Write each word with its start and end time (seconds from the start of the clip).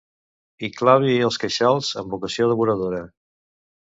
Hi 0.61 0.69
clavi 0.77 1.11
els 1.27 1.37
queixals 1.43 1.91
amb 2.03 2.17
vocació 2.17 2.49
devoradora. 2.53 3.03